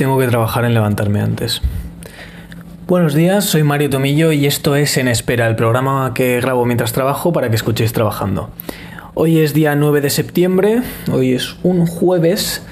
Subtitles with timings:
[0.00, 1.60] tengo que trabajar en levantarme antes.
[2.86, 6.94] Buenos días, soy Mario Tomillo y esto es En Espera, el programa que grabo mientras
[6.94, 8.48] trabajo para que escuchéis trabajando.
[9.12, 10.80] Hoy es día 9 de septiembre,
[11.12, 12.64] hoy es un jueves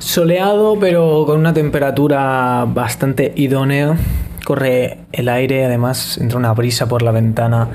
[0.00, 3.96] soleado pero con una temperatura bastante idónea.
[4.44, 7.70] Corre el aire, además entra una brisa por la ventana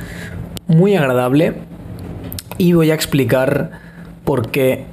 [0.68, 1.56] muy agradable
[2.60, 3.72] y voy a explicar
[4.26, 4.91] por qué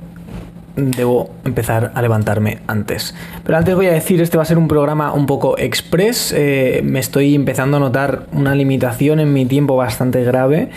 [0.78, 3.14] debo empezar a levantarme antes.
[3.44, 6.32] Pero antes voy a decir, este va a ser un programa un poco express.
[6.36, 10.70] Eh, me estoy empezando a notar una limitación en mi tiempo bastante grave.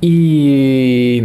[0.00, 1.22] Y,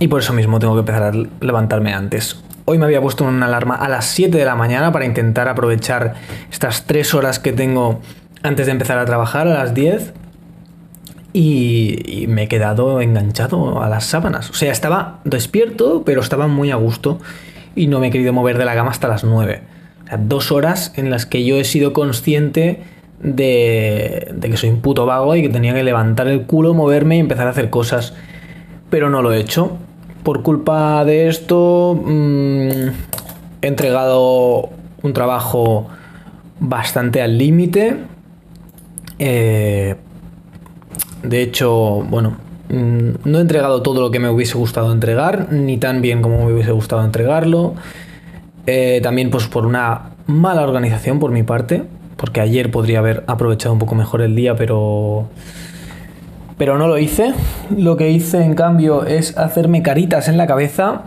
[0.00, 1.12] y por eso mismo tengo que empezar a
[1.44, 2.42] levantarme antes.
[2.64, 6.14] Hoy me había puesto una alarma a las 7 de la mañana para intentar aprovechar
[6.50, 8.00] estas 3 horas que tengo
[8.42, 10.14] antes de empezar a trabajar a las 10
[11.36, 14.48] y, me he quedado enganchado a las sábanas.
[14.50, 17.18] O sea, estaba despierto, pero estaba muy a gusto
[17.74, 19.60] y no me he querido mover de la cama hasta las 9.
[20.04, 22.84] O sea, dos horas en las que yo he sido consciente
[23.20, 27.20] de, que soy un puto vago y que tenía que levantar el culo, moverme y
[27.20, 28.14] empezar a hacer cosas.
[28.88, 29.76] Pero no lo he hecho.
[30.22, 32.88] Por culpa de esto, mm,
[33.60, 34.70] he entregado
[35.02, 35.88] un trabajo
[36.60, 37.96] bastante al límite.
[39.18, 39.96] Eh,
[41.24, 42.36] de hecho, bueno,
[42.68, 46.44] mm, no he entregado todo lo que me hubiese gustado entregar, ni tan bien como
[46.44, 47.74] me hubiese gustado entregarlo.
[48.66, 51.82] Eh, también pues por una mala organización por mi parte,
[52.16, 55.28] porque ayer podría haber aprovechado un poco mejor el día, pero...
[56.56, 57.34] Pero no lo hice.
[57.76, 61.02] Lo que hice en cambio es hacerme caritas en la cabeza,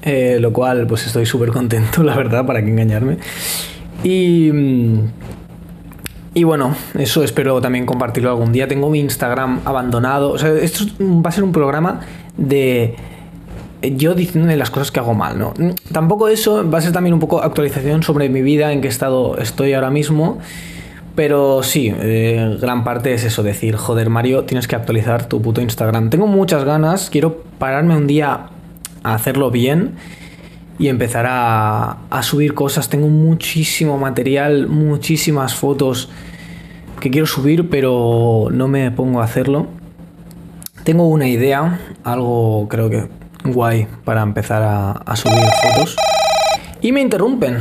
[0.00, 3.18] eh, lo cual pues estoy súper contento, la verdad, para que engañarme.
[4.02, 4.50] Y...
[6.32, 8.68] Mm, y bueno, eso espero también compartirlo algún día.
[8.68, 10.32] Tengo mi Instagram abandonado.
[10.32, 12.00] O sea, esto va a ser un programa
[12.36, 12.96] de
[13.82, 15.54] yo diciéndole las cosas que hago mal, ¿no?
[15.92, 19.38] Tampoco eso, va a ser también un poco actualización sobre mi vida, en qué estado
[19.38, 20.38] estoy ahora mismo.
[21.14, 25.60] Pero sí, eh, gran parte es eso, decir, joder Mario, tienes que actualizar tu puto
[25.60, 26.08] Instagram.
[26.08, 28.46] Tengo muchas ganas, quiero pararme un día
[29.02, 29.96] a hacerlo bien
[30.80, 32.88] y empezar a, subir cosas.
[32.88, 36.08] Tengo muchísimo material, muchísimas fotos
[37.00, 39.66] que quiero subir, pero no me pongo a hacerlo.
[40.82, 43.08] Tengo una idea, algo creo que
[43.44, 45.96] guay para empezar a, a subir fotos.
[46.80, 47.58] Y me interrumpen.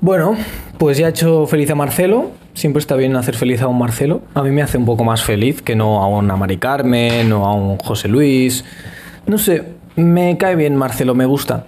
[0.00, 0.36] Bueno,
[0.78, 2.30] pues ya he hecho feliz a Marcelo.
[2.54, 4.22] Siempre está bien hacer feliz a un Marcelo.
[4.34, 7.46] A mí me hace un poco más feliz que no a una Mari Carmen o
[7.46, 8.64] a un José Luis.
[9.26, 11.66] No sé, me cae bien Marcelo, me gusta.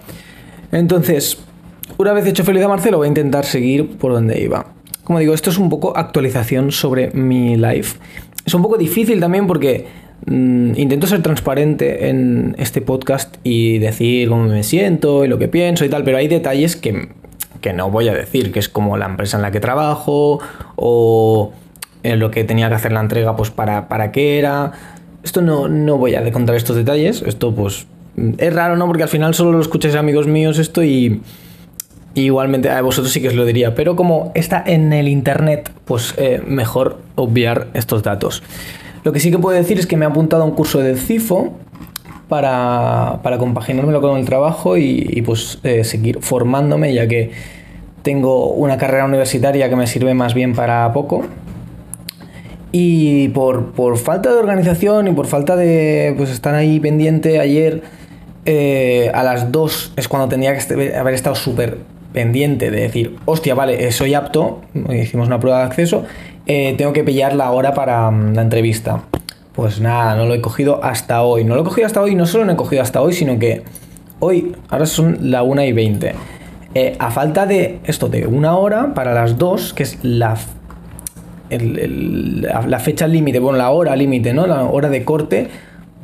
[0.71, 1.39] Entonces,
[1.97, 4.67] una vez hecho feliz a Marcelo, voy a intentar seguir por donde iba.
[5.03, 7.97] Como digo, esto es un poco actualización sobre mi life.
[8.45, 9.87] Es un poco difícil también porque
[10.25, 15.47] mm, intento ser transparente en este podcast y decir cómo me siento y lo que
[15.47, 17.09] pienso y tal, pero hay detalles que,
[17.61, 20.39] que no voy a decir, que es como la empresa en la que trabajo
[20.75, 21.51] o
[22.03, 24.71] en lo que tenía que hacer la entrega, pues para, para qué era.
[25.23, 27.87] Esto no, no voy a contar estos detalles, esto pues
[28.37, 28.87] es raro, ¿no?
[28.87, 31.21] Porque al final solo lo escucháis amigos míos esto y,
[32.15, 33.75] igualmente a vosotros sí que os lo diría.
[33.75, 38.43] Pero como está en el internet, pues eh, mejor obviar estos datos.
[39.03, 40.95] Lo que sí que puedo decir es que me he apuntado a un curso de
[40.95, 41.53] CIFO
[42.27, 47.31] para, para compaginármelo con el trabajo y, pues eh, seguir formándome, ya que
[48.01, 51.25] tengo una carrera universitaria que me sirve más bien para poco.
[52.71, 57.81] Y por, por falta de organización y por falta de pues, estar ahí pendiente ayer
[58.45, 61.77] eh, a las 2 es cuando tendría que haber estado súper
[62.13, 66.05] pendiente de decir, hostia, vale, eh, soy apto, hicimos una prueba de acceso,
[66.47, 69.03] eh, tengo que pillar la hora para mm, la entrevista.
[69.53, 71.43] Pues nada, no lo he cogido hasta hoy.
[71.43, 73.63] No lo he cogido hasta hoy, no solo no he cogido hasta hoy, sino que
[74.19, 76.15] hoy, ahora son la 1 y 20.
[76.97, 80.37] a falta de esto, de una hora para las 2, que es la,
[81.49, 84.47] la fecha límite, bueno, la hora límite, ¿no?
[84.47, 85.49] La hora de corte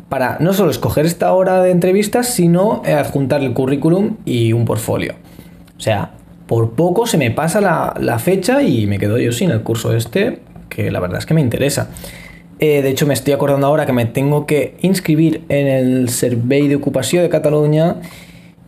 [0.10, 4.66] para no solo escoger esta hora de entrevistas, sino eh, adjuntar el currículum y un
[4.66, 5.16] portfolio.
[5.78, 6.12] O sea,
[6.48, 10.40] por poco se me pasa la, fecha y me quedo yo sin el curso este,
[10.70, 11.90] que la verdad es que me interesa.
[12.60, 16.68] Eh, de hecho, me estoy acordando ahora que me tengo que inscribir en el Survey
[16.68, 17.98] de Ocupación de Cataluña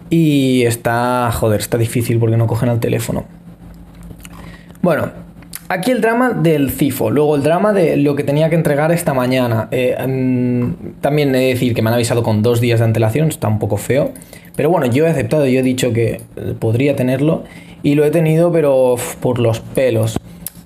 [0.10, 3.25] y está, joder, está difícil porque no cogen al teléfono.
[4.81, 5.12] Bueno,
[5.69, 9.14] Aquí el drama del CIFO, luego el drama de lo que tenía que entregar esta
[9.14, 9.68] mañana.
[9.72, 13.28] Eh, mm, también he de decir que me han avisado con dos días de antelación,
[13.28, 14.12] está un poco feo.
[14.56, 17.44] Pero bueno, yo he aceptado, yo he dicho que eh, podría tenerlo
[17.84, 20.18] y lo he tenido, pero por los pelos.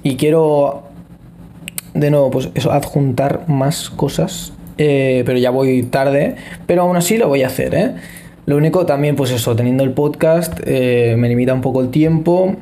[0.03, 0.83] Y quiero,
[1.95, 4.53] de nuevo, pues eso, adjuntar más cosas.
[4.77, 6.35] Eh, pero ya voy tarde,
[6.67, 7.95] pero aún así lo voy a hacer, ¿eh?
[8.45, 12.55] Lo único también, pues eso, teniendo el podcast, me limita un poco el tiempo.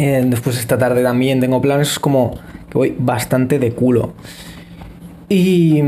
[0.00, 2.38] Eh, después esta tarde también tengo planes, es como
[2.70, 4.14] que voy bastante de culo.
[5.28, 5.78] Y,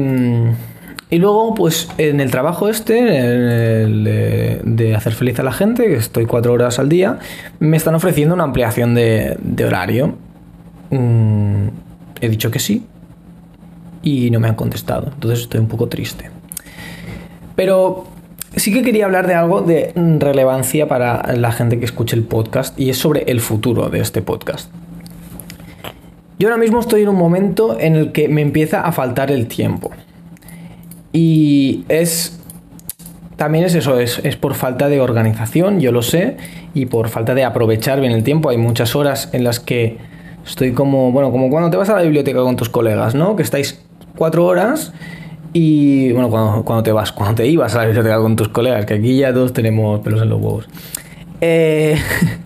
[1.08, 4.04] y luego, pues en el trabajo este, el
[4.76, 7.20] de, hacer feliz a la gente, que estoy cuatro horas al día,
[7.58, 10.14] me están ofreciendo una ampliación de, horario.
[10.90, 11.68] Mm,
[12.20, 12.84] he dicho que sí
[14.02, 16.28] y no me han contestado, entonces estoy un poco triste.
[17.56, 18.08] Pero
[18.56, 22.78] sí que quería hablar de algo de relevancia para la gente que escuche el podcast
[22.78, 24.70] y es sobre el futuro de este podcast.
[26.38, 29.46] Yo ahora mismo estoy en un momento en el que me empieza a faltar el
[29.46, 29.90] tiempo.
[31.12, 32.38] Y es...
[33.37, 36.37] También es eso, es, es por falta de organización, yo lo sé,
[36.75, 38.50] y por falta de aprovechar bien el tiempo.
[38.50, 39.98] Hay muchas horas en las que
[40.46, 43.34] estoy como, bueno, como cuando te vas a la biblioteca con tus colegas, ¿no?
[43.34, 43.82] Que estáis
[44.16, 44.93] cuatro horas
[45.52, 48.94] y bueno, cuando, te vas, cuando te ibas a la biblioteca con tus colegas, que
[48.94, 50.69] aquí ya todos tenemos pelos en los huevos.
[51.40, 51.99] Eh,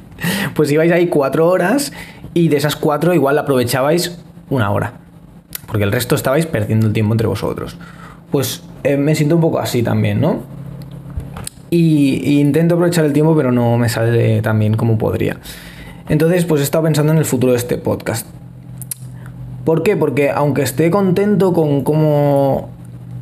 [0.54, 1.92] pues ibais ahí cuatro horas
[2.34, 4.18] y de esas cuatro igual aprovechabais
[4.50, 4.94] una hora.
[5.66, 7.76] Porque el resto estabais perdiendo el tiempo entre vosotros.
[8.30, 10.42] Pues eh, me siento un poco así también, ¿no?
[11.70, 15.38] Y, intento aprovechar el tiempo, pero no me sale tan bien como podría.
[16.08, 18.26] Entonces, pues he estado pensando en el futuro de este podcast.
[19.64, 19.96] ¿Por qué?
[19.96, 22.70] Porque aunque esté contento con cómo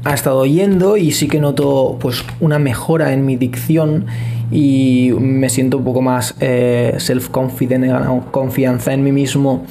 [0.05, 4.07] ha estado yendo y sí que noto pues una mejora en mi dicción
[4.51, 9.65] y me siento un poco más eh, self-confident, confianza en mí mismo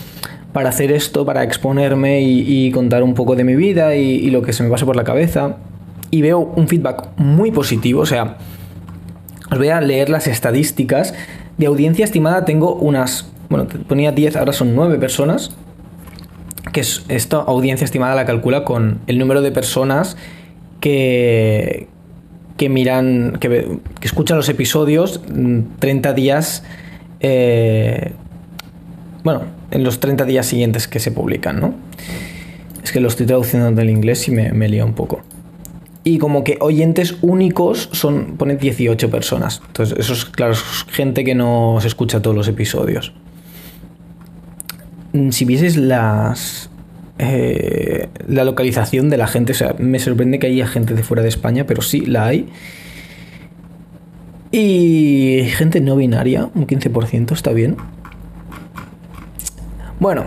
[0.52, 4.54] para hacer esto, para exponerme y, contar un poco de mi vida y, lo que
[4.54, 5.58] se me pase por la cabeza.
[6.12, 8.38] Y veo un feedback muy positivo, o sea,
[9.50, 11.16] os voy a leer las estadísticas.
[11.58, 15.56] De audiencia estimada tengo unas, bueno, ponía 10, ahora son 9 personas
[16.74, 20.18] que es, esta audiencia estimada la calcula con el número de personas
[20.82, 21.88] que,
[22.58, 25.22] que miran, que, escuchan los episodios
[25.80, 26.64] 30 mm, días,
[27.22, 28.12] eh,
[29.24, 31.74] bueno, en los 30 días siguientes que se publican, ¿no?
[32.84, 35.22] Es que lo estoy traduciendo del inglés y me, me lía un poco.
[36.04, 39.62] Y como que oyentes únicos son, pone 18 personas.
[39.68, 43.14] Entonces, eso es, claro, es gente que no se escucha todos los episodios.
[45.14, 46.70] Mm, si vieses las,
[47.20, 51.24] eh, la localización de la gente, o sea, me sorprende que haya gente de fuera
[51.24, 52.50] de España, pero sí la hay.
[54.52, 57.78] Y gente no binaria, un 15%, está bien.
[60.00, 60.26] Bueno,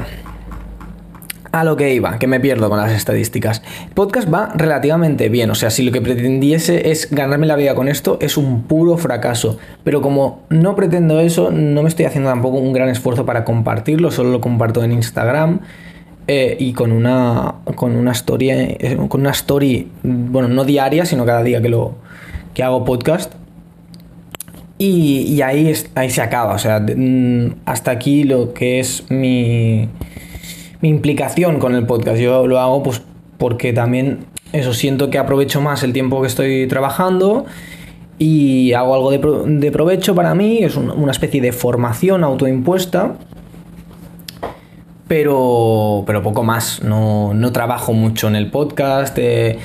[1.61, 3.63] a lo que iba, que me pierdo con las estadísticas.
[3.87, 7.75] El podcast va relativamente bien, o sea, si lo que pretendiese es ganarme la vida
[7.75, 9.59] con esto, es un puro fracaso.
[9.85, 14.11] Pero como no pretendo eso, no me estoy haciendo tampoco un gran esfuerzo para compartirlo,
[14.11, 15.61] solo lo comparto en Instagram.
[16.29, 21.25] Eh, y con una con una story eh, con una story bueno no diaria sino
[21.25, 21.95] cada día que lo
[22.53, 23.33] que hago podcast
[24.77, 29.89] y, ahí ahí se acaba o sea mm, hasta aquí lo que es mi
[30.81, 32.19] mi implicación con el podcast.
[32.19, 33.03] Yo lo hago pues
[33.39, 37.47] porque también eso siento que aprovecho más el tiempo que estoy trabajando
[38.19, 43.17] y hago algo de, provecho para mí, es una especie de formación autoimpuesta,
[45.07, 49.59] pero, pero poco más, no, trabajo mucho en el podcast, eh,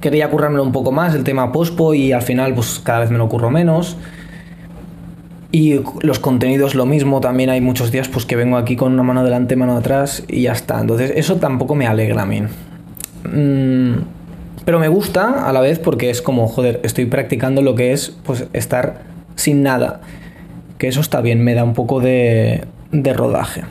[0.00, 3.18] quería currármelo un poco más el tema pospo y al final pues cada vez me
[3.18, 3.96] lo curro menos.
[5.52, 9.02] Y los contenidos lo mismo, también hay muchos días pues que vengo aquí con una
[9.02, 10.80] mano delante, mano atrás y ya está.
[10.80, 12.40] Entonces eso tampoco me alegra a mí.
[13.24, 14.02] Mm,
[14.64, 18.16] pero me gusta a la vez porque es como, joder, estoy practicando lo que es
[18.24, 19.02] pues estar
[19.36, 20.00] sin nada.
[20.78, 23.64] Que eso está bien, me da un poco de, de rodaje.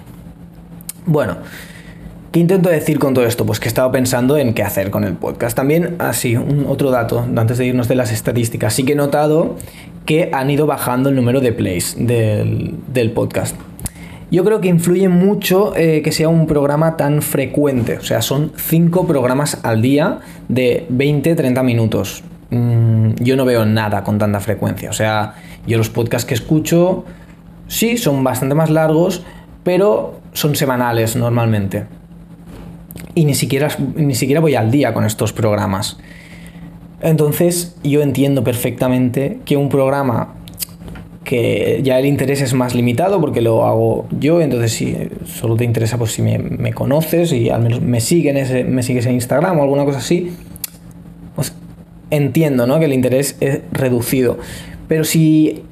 [1.08, 1.38] Bueno,
[2.32, 3.46] ¿Qué intento decir con todo esto?
[3.46, 5.54] Pues que he estado pensando en qué hacer con el podcast.
[5.54, 8.74] También, así, un otro dato, antes de irnos de las estadísticas.
[8.74, 9.58] Sí que he notado
[10.06, 13.58] que han ido bajando el número de plays del, podcast.
[14.32, 17.98] Yo creo que influye mucho eh, que sea un programa tan frecuente.
[17.98, 22.24] O sea, son 5 programas al día de 20-30 minutos.
[22.50, 24.90] Mm, yo no veo nada con tanta frecuencia.
[24.90, 25.36] O sea,
[25.68, 27.04] yo los podcasts que escucho,
[27.68, 29.22] sí, son bastante más largos,
[29.66, 32.00] pero son semanales normalmente
[33.16, 35.98] y ni siquiera, ni siquiera voy al día con estos programas.
[37.02, 40.36] Entonces yo entiendo perfectamente que un programa
[41.24, 45.64] que ya el interés es más limitado porque lo hago yo, entonces si solo te
[45.64, 49.86] interesa pues si me, conoces y al menos me, me sigues en Instagram o alguna
[49.86, 50.32] cosa así,
[51.36, 51.54] pues
[52.10, 52.80] entiendo ¿no?
[52.80, 54.38] que el interés es reducido.
[54.88, 55.64] Pero si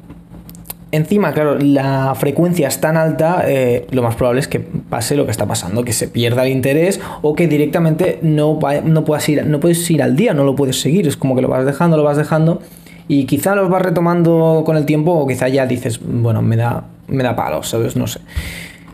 [0.91, 5.25] Encima, claro, la frecuencia es tan alta, eh, lo más probable es que pase lo
[5.25, 9.45] que está pasando, que se pierda el interés o que directamente no, no, puedas ir,
[9.45, 11.95] no puedes ir al día, no lo puedes seguir, es como que lo vas dejando,
[11.95, 12.61] lo vas dejando
[13.07, 16.85] Y quizá los vas retomando con el tiempo o quizá ya dices, bueno, me da,
[17.07, 17.95] me da palo, ¿sabes?
[17.95, 18.21] No sé.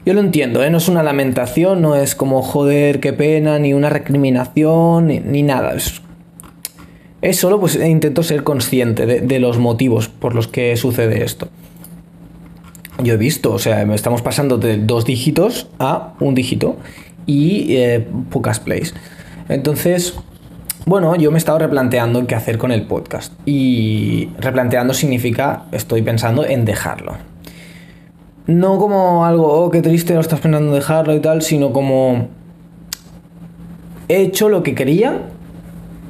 [0.05, 0.69] Yo lo entiendo, ¿eh?
[0.69, 5.73] no es una lamentación, no es como joder, qué pena, ni una recriminación, ni, nada.
[5.73, 5.99] Es,
[7.23, 11.47] es, solo pues intento ser consciente de, los motivos por los que sucede esto.
[13.03, 16.77] Yo he visto, o sea, estamos pasando de dos dígitos a un dígito
[17.25, 18.93] y eh, pocas plays.
[19.49, 20.13] Entonces,
[20.85, 23.33] bueno, yo me he estado replanteando qué hacer con el podcast.
[23.45, 27.17] Y replanteando significa, estoy pensando en dejarlo
[28.47, 32.27] no como algo, oh, qué triste, no estás pensando dejarlo y tal, sino como
[34.07, 35.21] he hecho lo que quería,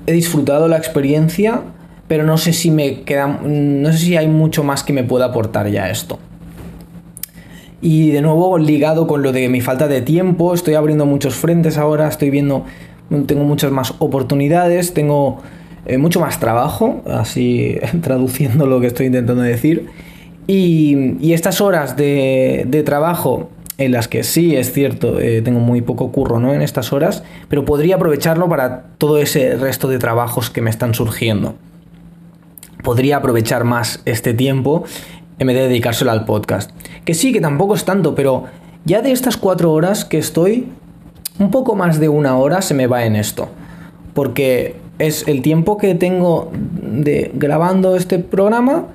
[0.05, 1.61] he disfrutado la experiencia,
[2.07, 5.25] pero no sé si me queda, no sé si hay mucho más que me pueda
[5.25, 6.19] aportar ya esto.
[7.81, 11.77] Y de nuevo ligado con lo de mi falta de tiempo, estoy abriendo muchos frentes
[11.77, 12.65] ahora, estoy viendo,
[13.27, 15.39] tengo muchas más oportunidades, tengo
[15.85, 19.89] eh, mucho más trabajo, así traduciendo lo que estoy intentando decir
[20.47, 26.11] y, estas horas de, trabajo en las que sí es cierto, eh, tengo muy poco
[26.11, 26.53] curro ¿no?
[26.53, 30.93] en estas horas, pero podría aprovecharlo para todo ese resto de trabajos que me están
[30.93, 31.55] surgiendo.
[32.83, 34.85] Podría aprovechar más este tiempo
[35.39, 36.71] en vez de dedicárselo al podcast.
[37.05, 38.45] Que sí, que tampoco es tanto, pero
[38.83, 40.67] ya de estas cuatro horas que estoy,
[41.39, 43.47] un poco más de una hora se me va en esto.
[44.13, 48.87] Porque es el tiempo que tengo de grabando este programa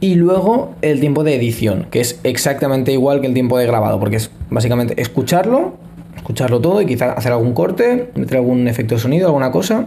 [0.00, 3.98] y luego el tiempo de edición, que es exactamente igual que el tiempo de grabado,
[3.98, 5.74] porque es básicamente escucharlo,
[6.16, 9.86] escucharlo todo y quizá hacer algún corte, meter algún efecto de sonido, alguna cosa.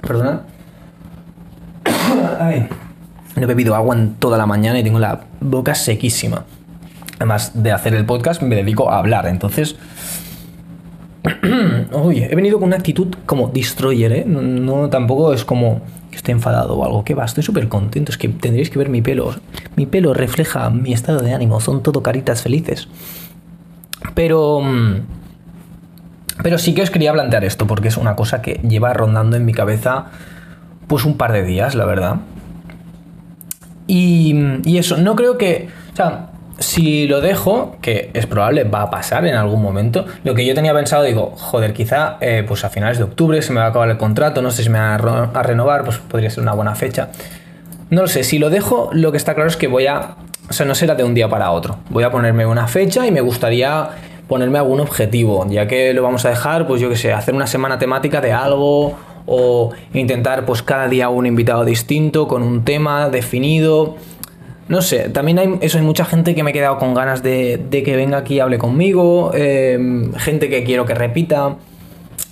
[0.00, 0.42] Perdona.
[2.40, 2.68] Ay.
[3.38, 6.44] No he bebido agua en toda la mañana y tengo la boca sequísima.
[7.16, 9.76] Además de hacer el podcast, me dedico a hablar, entonces.
[11.92, 14.24] Uy, he venido con una actitud como destroyer, ¿eh?
[14.26, 15.82] no tampoco es como
[16.18, 17.04] esté enfadado o algo.
[17.04, 17.24] que va?
[17.24, 18.12] Estoy súper contento.
[18.12, 19.34] Es que tendréis que ver mi pelo.
[19.76, 21.60] Mi pelo refleja mi estado de ánimo.
[21.60, 22.88] Son todo caritas felices.
[24.14, 24.60] Pero...
[24.60, 25.00] Mm,
[26.42, 29.44] pero sí que os quería plantear esto porque es una cosa que lleva rondando en
[29.44, 30.06] mi cabeza
[30.86, 32.16] pues un par de días, la verdad.
[33.88, 35.68] Y, eso, no creo que...
[35.92, 40.34] O sea, si lo dejo, que es probable, va a pasar en algún momento, lo
[40.34, 43.60] que yo tenía pensado, digo, joder, quizá eh, pues a finales de octubre se me
[43.60, 46.42] va a acabar el contrato, no sé si me va a, renovar, pues podría ser
[46.42, 47.10] una buena fecha.
[47.90, 50.16] No lo sé, si lo dejo, lo que está claro es que voy a...
[50.50, 51.78] O sea, no será de un día para otro.
[51.90, 53.90] Voy a ponerme una fecha y me gustaría
[54.28, 57.46] ponerme algún objetivo, ya que lo vamos a dejar, pues yo qué sé, hacer una
[57.46, 63.10] semana temática de algo o intentar pues cada día un invitado distinto con un tema
[63.10, 63.96] definido
[64.68, 67.68] no sé, también hay, eso, hay mucha gente que me he quedado con ganas de,
[67.70, 71.56] que venga aquí y hable conmigo, em, gente que quiero que repita.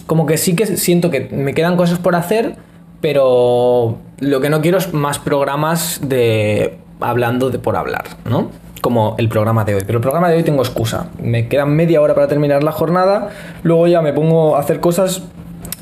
[0.07, 2.57] Como que sí que siento que me quedan cosas por hacer,
[3.01, 8.51] pero lo que no quiero es más programas de hablando de por hablar, ¿no?
[8.83, 9.83] Como el programa de hoy.
[9.87, 11.09] Pero el programa de hoy tengo excusa.
[11.21, 13.31] Me quedan media hora para terminar la jornada,
[13.63, 15.23] luego ya me pongo a hacer cosas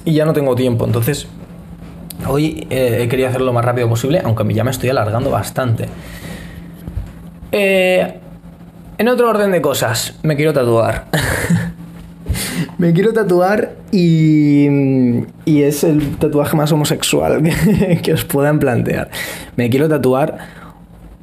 [0.05, 0.85] y ya no tengo tiempo.
[0.85, 1.27] Entonces,
[2.27, 5.89] hoy eh, he querido hacerlo lo más rápido posible, aunque ya me estoy alargando bastante.
[7.53, 8.15] Eh,
[8.99, 11.07] en otro orden de cosas, me quiero tatuar.
[12.79, 14.67] me quiero tatuar y,
[15.45, 17.43] y es el tatuaje más homosexual
[18.03, 19.11] que, os puedan plantear.
[19.57, 20.39] Me quiero tatuar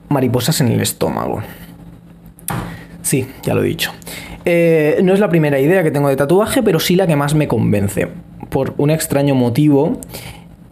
[0.10, 1.42] mariposas en el estómago.
[3.02, 3.92] Sí, ya lo he dicho.
[4.46, 7.36] Eh, no es la primera idea que tengo de tatuaje, pero sí la que más
[7.36, 8.08] me convence.
[8.52, 9.98] Por un extraño motivo.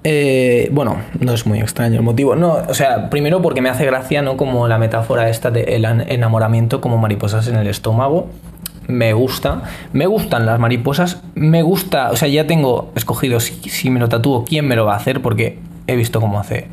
[0.03, 2.35] Eh, bueno, no es muy extraño el motivo.
[2.35, 4.37] No, o sea, primero porque me hace gracia, ¿no?
[4.37, 8.27] Como la metáfora esta del enamoramiento como mariposas en el estómago.
[8.87, 9.63] Me gusta.
[9.93, 11.21] Me gustan las mariposas.
[11.35, 12.11] Me gusta.
[12.11, 15.21] O sea, ya tengo escogido si, me lo tatúo, quién me lo va a hacer,
[15.21, 15.57] porque
[15.87, 16.67] he visto cómo hace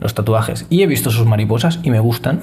[0.00, 0.66] los tatuajes.
[0.68, 2.40] Y he visto sus mariposas y me gustan.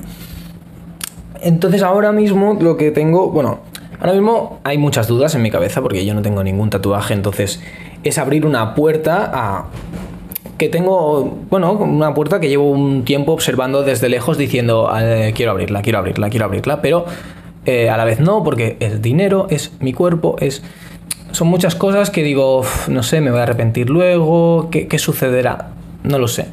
[1.42, 3.32] Entonces ahora mismo lo que tengo.
[3.32, 3.60] Bueno,
[4.00, 7.14] ahora mismo hay muchas dudas en mi cabeza porque yo no tengo ningún tatuaje.
[7.14, 7.62] Entonces
[8.04, 9.66] es abrir una puerta a
[10.58, 15.52] que tengo, bueno, una puerta que llevo un tiempo observando desde lejos diciendo, eh, quiero
[15.52, 17.06] abrirla, quiero abrirla, quiero abrirla, pero
[17.66, 20.64] eh, a la vez no, porque es dinero, es mi cuerpo, es...
[21.32, 25.72] Son muchas cosas que digo, no sé, me voy a arrepentir luego, ¿qué, ¿qué, sucederá?
[26.04, 26.48] No lo sé.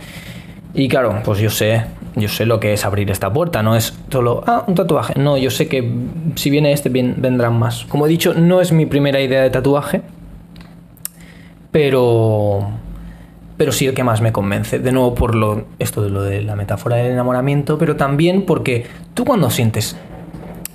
[0.74, 1.84] Y claro, pues yo sé,
[2.16, 5.14] yo sé lo que es abrir esta puerta, no es solo, ah, un tatuaje.
[5.16, 5.88] No, yo sé que
[6.34, 7.84] si viene este, bien, vendrán más.
[7.84, 10.02] Como he dicho, no es mi primera idea de tatuaje,
[11.74, 12.70] pero
[13.56, 14.78] pero sí el que más me convence.
[14.78, 18.86] De nuevo por lo, esto de lo de la metáfora del enamoramiento, pero también porque
[19.14, 19.96] tú cuando sientes,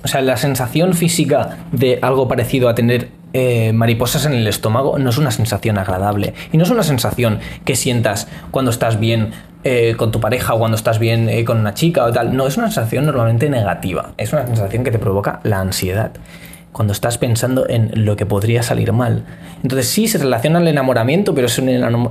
[0.04, 4.98] o sea, la sensación física de algo parecido a tener eh, mariposas en el estómago
[4.98, 6.34] no es una sensación agradable.
[6.52, 9.30] Y no es una sensación que sientas cuando estás bien
[9.64, 12.36] eh, con tu pareja o cuando estás bien eh, con una chica o tal.
[12.36, 14.12] No, es una sensación normalmente negativa.
[14.18, 16.12] Es una sensación que te provoca la ansiedad
[16.72, 19.24] cuando estás pensando en lo que podría salir mal.
[19.62, 21.68] Entonces sí, se relaciona al enamoramiento, pero es un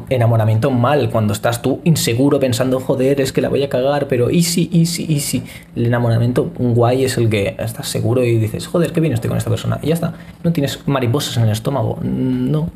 [0.10, 4.30] enamoramiento mal, cuando estás tú inseguro pensando, joder, es que la voy a cagar, pero
[4.30, 5.44] easy, easy, easy.
[5.76, 9.38] El enamoramiento guay es el que estás seguro y dices, joder, qué bien estoy con
[9.38, 9.80] esta persona.
[9.82, 10.14] Y ya está,
[10.44, 12.70] no tienes mariposas en el estómago, no.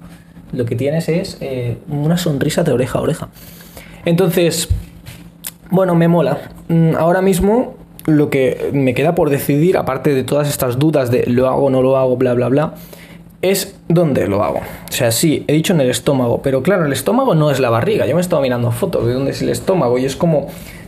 [0.54, 3.30] Lo que tienes es eh, una sonrisa de oreja a oreja.
[4.06, 4.70] Entonces,
[5.70, 6.52] bueno, me mola.
[6.68, 11.26] Mm, ahora mismo lo que me queda por decidir, aparte de todas estas dudas de
[11.28, 12.74] lo hago, no lo hago, bla, bla, bla,
[13.42, 14.60] es dónde lo hago.
[14.90, 17.70] O sea, sí, he dicho en el estómago, pero claro, el estómago no es la
[17.70, 18.06] barriga.
[18.06, 20.48] Yo me he estado mirando fotos de dónde es el estómago y es como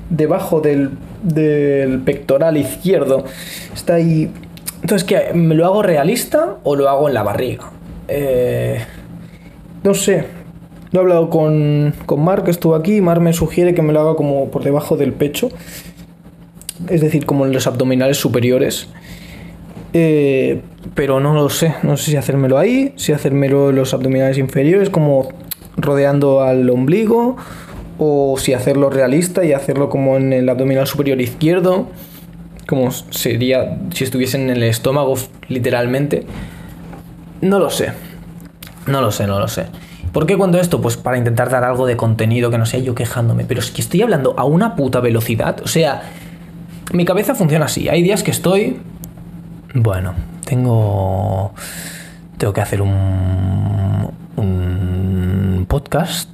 [0.09, 0.91] debajo del,
[1.23, 3.25] del pectoral izquierdo.
[3.73, 4.31] Está ahí.
[4.81, 5.33] Entonces, ¿qué?
[5.33, 7.71] ¿Me lo hago realista o lo hago en la barriga?
[8.07, 8.79] Eh,
[9.83, 10.25] no sé.
[10.91, 13.01] Lo he hablado con, con Mar, que estuvo aquí.
[13.01, 15.49] Mar me sugiere que me lo haga como por debajo del pecho
[16.89, 18.87] es decir, como en los abdominales superiores.
[19.93, 20.61] Eh,
[20.93, 24.89] pero no lo sé, no sé si hacérmelo ahí, si hacérmelo en los abdominales inferiores,
[24.89, 25.29] como
[25.77, 27.37] rodeando al ombligo,
[27.97, 31.87] o si hacerlo realista y hacerlo como en el abdominal superior izquierdo,
[32.67, 35.15] como sería si estuviesen en el estómago
[35.47, 36.25] literalmente.
[37.41, 37.91] No lo sé,
[38.87, 39.67] no lo sé, no lo sé.
[40.11, 40.81] ¿Por qué cuento esto?
[40.81, 43.81] Pues para intentar dar algo de contenido que no sea yo quejándome, pero es que
[43.81, 46.03] estoy hablando a una puta velocidad, o sea
[46.93, 47.89] mi cabeza funciona así.
[47.89, 48.79] Hay días que estoy.
[49.73, 50.13] Bueno,
[50.45, 51.53] tengo.
[52.37, 54.11] Tengo que hacer un.
[54.35, 56.29] un podcast.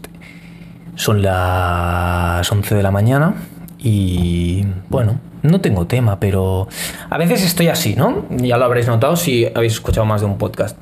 [0.96, 3.36] Son las 11 de la mañana.
[3.80, 4.66] Y.
[4.90, 6.68] Bueno, no tengo tema, pero.
[7.10, 8.26] A veces estoy así, ¿no?
[8.30, 10.78] Ya lo habréis notado si habéis escuchado más de un podcast.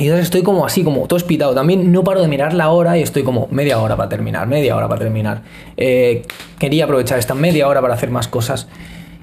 [0.00, 1.54] Y entonces estoy como así, como todo espitado.
[1.54, 4.74] También no paro de mirar la hora y estoy como media hora para terminar, media
[4.74, 5.42] hora para terminar.
[5.76, 6.22] Eh,
[6.58, 8.66] quería aprovechar esta media hora para hacer más cosas.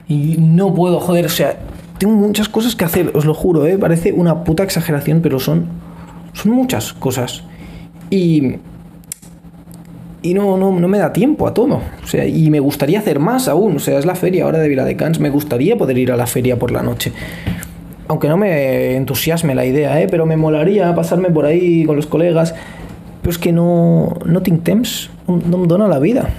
[0.08, 1.58] Y no puedo, joder, o sea,
[1.98, 3.80] tengo muchas cosas que hacer, os lo juro, ¿eh?
[3.80, 5.66] Parece una puta exageración, pero son,
[6.34, 7.42] son muchas cosas.
[8.12, 8.58] Y,
[10.22, 11.82] y no, no, no me da tiempo a todo.
[12.04, 13.78] O sea, y me gustaría hacer más aún.
[13.78, 15.20] O sea, es la feria ahora de Viladecans.
[15.20, 17.14] Me gustaría poder ir a la feria por la noche
[18.08, 20.08] aunque no me entusiasme la idea, ¿eh?
[20.10, 22.56] pero me molaría pasarme por ahí con los colegas.
[23.22, 26.30] Pero es que no, no temps, no me dona la vida.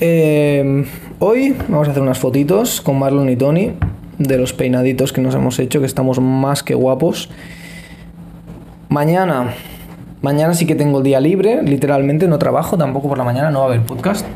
[0.00, 0.84] Eh,
[1.18, 3.72] hoy vamos a hacer unas fotitos con Marlon y Tony
[4.18, 7.30] de los peinaditos que nos hemos hecho, que estamos más que guapos.
[8.88, 9.54] Mañana,
[10.22, 13.60] mañana sí que tengo el día libre, literalmente no trabajo, tampoco por la mañana no
[13.60, 14.26] va a haber podcast.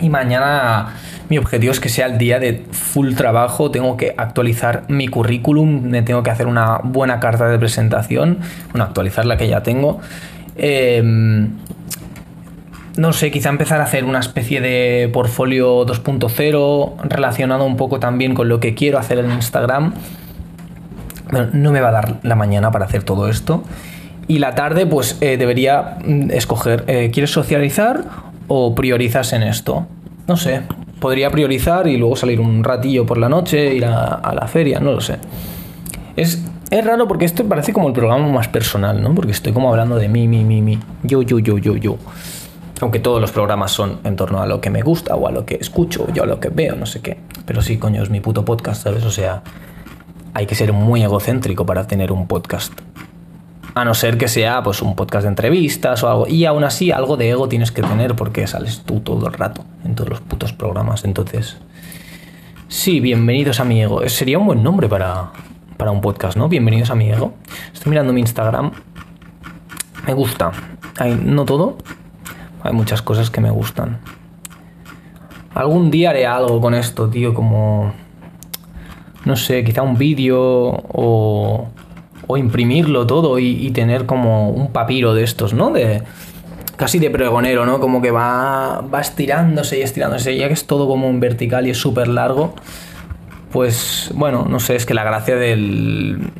[0.00, 0.94] Y mañana
[1.28, 5.82] mi objetivo es que sea el día de full trabajo, tengo que actualizar mi currículum,
[5.82, 8.38] me tengo que hacer una buena carta de presentación,
[8.70, 10.00] bueno, actualizar la que ya tengo.
[10.56, 11.50] Em,
[12.96, 18.34] no sé, quizá empezar a hacer una especie de portfolio 2.0 relacionado un poco también
[18.34, 19.94] con lo que quiero hacer en Instagram.
[21.52, 23.64] no me va a dar la mañana para hacer todo esto.
[24.28, 28.04] Y la tarde, pues eh, debería mm, escoger, eh, ¿quieres socializar
[28.48, 29.86] o priorizas en esto?
[30.26, 30.62] No sé,
[31.00, 34.92] podría priorizar y luego salir un ratillo por la noche, ir a, la feria, no
[34.92, 35.18] lo sé.
[36.16, 39.14] Es, es raro porque esto parece como el programa más personal, ¿no?
[39.14, 40.78] Porque estoy como hablando de mí, mí, mí, mí.
[41.02, 41.96] Yo, yo, yo, yo, yo.
[42.80, 45.46] Aunque todos los programas son en torno a lo que me gusta o a lo
[45.46, 47.18] que escucho, yo a lo que veo, no sé qué.
[47.46, 49.04] Pero sí, coño, es mi puto podcast, ¿sabes?
[49.04, 49.42] O sea,
[50.34, 52.72] hay que ser muy egocéntrico para tener un podcast.
[53.76, 56.26] A no ser que sea pues un podcast de entrevistas o algo.
[56.26, 59.66] Y aún así algo de ego tienes que tener porque sales tú todo el rato
[59.84, 61.04] en todos los putos programas.
[61.04, 61.58] Entonces,
[62.68, 64.08] sí, bienvenidos a mi ego.
[64.08, 65.30] Sería un buen nombre para,
[65.76, 66.48] para un podcast, ¿no?
[66.48, 67.34] Bienvenidos a mi ego.
[67.74, 68.72] Estoy mirando mi Instagram.
[70.06, 70.52] Me gusta.
[70.98, 71.76] Hay, no todo.
[72.62, 73.98] Hay muchas cosas que me gustan.
[75.52, 77.92] Algún día haré algo con esto, tío, como...
[79.26, 81.68] No sé, quizá un vídeo o
[82.26, 85.70] o imprimirlo todo y, tener como un papiro de estos, ¿no?
[85.70, 86.02] De
[86.76, 87.80] casi de pregonero, ¿no?
[87.80, 91.70] Como que va, va estirándose y estirándose, ya que es todo como un vertical y
[91.70, 92.54] es súper largo,
[93.52, 96.30] pues bueno, no sé, es que la gracia del,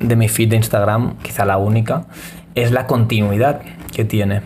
[0.00, 2.06] de mi feed de Instagram, quizá la única,
[2.54, 4.42] es la continuidad que tiene.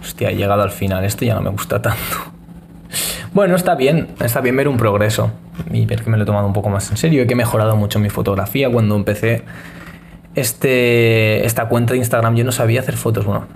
[0.00, 1.98] Hostia, he llegado al final, esto ya no me gusta tanto.
[3.32, 5.32] Bueno, está bien, está bien ver un progreso
[5.72, 7.36] y ver que me lo he tomado un poco más en serio y que he
[7.36, 8.70] mejorado mucho mi fotografía.
[8.70, 9.44] Cuando empecé
[10.34, 13.46] este, esta cuenta de Instagram yo no sabía hacer fotos, bueno,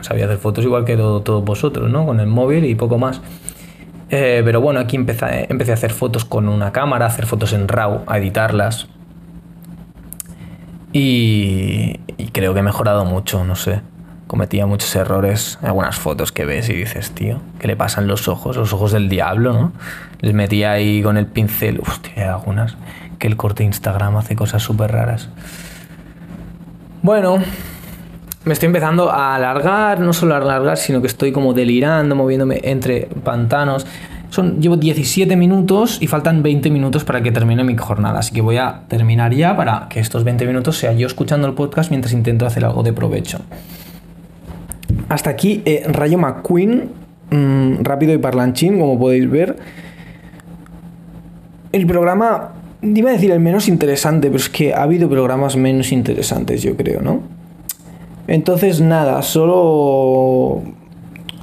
[0.00, 2.06] sabía hacer fotos igual que todos vosotros, ¿no?
[2.06, 3.20] Con el móvil y poco más.
[4.10, 7.52] Eh, pero bueno, aquí empecé, empecé a hacer fotos con una cámara, a hacer fotos
[7.52, 8.88] en RAW, a editarlas.
[10.92, 11.98] Y
[12.32, 13.82] creo que he mejorado mucho, no sé.
[14.26, 15.58] Cometía muchos errores.
[15.62, 18.56] Algunas fotos que ves y dices, tío, ¿qué le pasan los ojos?
[18.56, 19.72] Los ojos del diablo, ¿no?
[20.20, 21.80] Les metía ahí con el pincel.
[21.80, 22.76] Hostia, algunas
[23.18, 25.28] que el corte de Instagram hace cosas súper raras.
[27.02, 27.38] Bueno,
[28.44, 32.60] me estoy empezando a alargar, no solo a alargar, sino que estoy como delirando, moviéndome
[32.64, 33.86] entre pantanos.
[34.30, 38.40] Son, llevo 17 minutos y faltan 20 minutos para que termine mi jornada, así que
[38.40, 42.12] voy a terminar ya para que estos 20 minutos sea yo escuchando el podcast mientras
[42.12, 43.38] intento hacer algo de provecho.
[45.08, 46.90] Hasta aquí eh, Rayo McQueen,
[47.30, 49.56] mm, rápido y parlanchín, como podéis ver.
[51.72, 55.92] El programa, iba a decir el menos interesante, pero es que ha habido programas menos
[55.92, 57.20] interesantes, yo creo, ¿no?
[58.26, 60.62] Entonces, nada, solo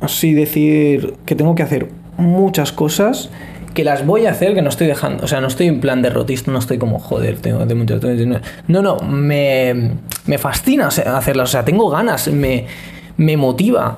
[0.02, 3.30] así decir que tengo que hacer muchas cosas
[3.74, 5.24] que las voy a hacer, que no estoy dejando.
[5.24, 8.02] O sea, no estoy en plan derrotista, no estoy como, joder, tengo de muchas.
[8.68, 9.92] No, no, me,
[10.26, 11.50] me fascina hacerlas.
[11.50, 12.66] O sea, tengo ganas, me,
[13.18, 13.98] me motiva.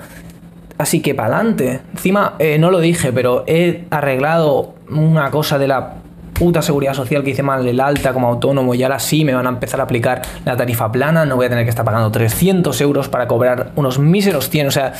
[0.77, 1.81] Así que para adelante.
[1.93, 5.95] Encima, eh, no lo dije, pero he arreglado una cosa de la
[6.33, 9.45] puta seguridad social que hice mal el alta como autónomo y ahora sí me van
[9.47, 11.25] a empezar a aplicar la tarifa plana.
[11.25, 14.67] No voy a tener que estar pagando 300 euros para cobrar unos míseros 100.
[14.67, 14.93] O sea,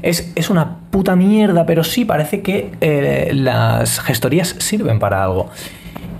[0.00, 5.50] es, es una puta mierda, pero sí parece que eh, las gestorías sirven para algo.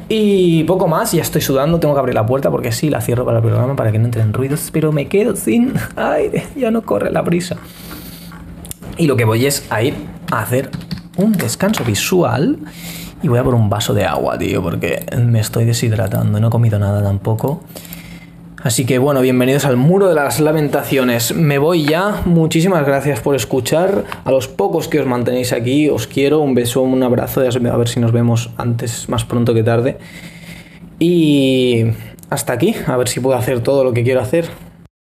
[0.09, 3.27] Y poco más, ya estoy sudando, tengo que abrir la puerta porque sí, la cierro
[3.27, 6.83] para el programa para que no entren ruidos, pero me quedo sin aire, ya no
[6.83, 7.57] corre la prisa.
[8.97, 9.95] Y lo que voy es a ir
[10.31, 10.71] a hacer
[11.17, 12.59] un descanso visual
[13.23, 16.51] y voy a por un vaso de agua, tío, porque me estoy deshidratando, no he
[16.51, 17.61] comido nada tampoco.
[18.61, 21.33] Así que bueno, bienvenidos al muro de las lamentaciones.
[21.33, 22.23] Me voy ya.
[22.25, 24.05] Muchísimas gracias por escuchar.
[24.25, 26.41] A los pocos que os mantenéis aquí, os quiero.
[26.41, 27.41] Un beso, un abrazo.
[27.41, 29.99] A ver si nos vemos antes, más pronto que tarde.
[30.99, 31.85] Y
[32.31, 32.75] hasta aquí.
[32.89, 34.47] A ver si puedo hacer todo lo que quiero hacer.